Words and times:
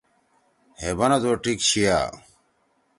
ہے 0.79 0.89
بنَدُو 0.97 1.31
ٹھیک 1.43 1.59
چھیا۔ 1.67 1.97